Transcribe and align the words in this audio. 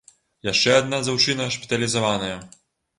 Яшчэ 0.51 0.71
адна 0.79 1.01
дзяўчына 1.09 1.49
шпіталізаваная. 1.59 2.37